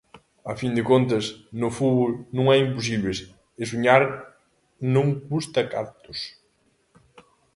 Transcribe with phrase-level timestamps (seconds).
[0.51, 1.25] A fin de contas,
[1.61, 3.17] no fútbol non hai imposibles
[3.61, 4.03] e soñar
[4.93, 6.19] non custa cartos.